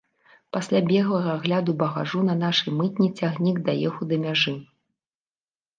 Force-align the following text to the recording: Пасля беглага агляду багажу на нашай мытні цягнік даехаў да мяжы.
Пасля 0.55 0.79
беглага 0.91 1.29
агляду 1.41 1.75
багажу 1.83 2.19
на 2.31 2.37
нашай 2.43 2.71
мытні 2.81 3.11
цягнік 3.19 3.57
даехаў 3.69 4.03
да 4.15 4.25
мяжы. 4.27 4.53